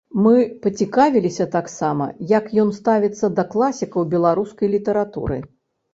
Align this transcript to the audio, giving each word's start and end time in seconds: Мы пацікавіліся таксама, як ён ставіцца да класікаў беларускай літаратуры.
Мы 0.27 0.35
пацікавіліся 0.63 1.45
таксама, 1.57 2.07
як 2.33 2.49
ён 2.63 2.73
ставіцца 2.79 3.25
да 3.41 3.45
класікаў 3.55 4.11
беларускай 4.15 4.67
літаратуры. 4.77 5.37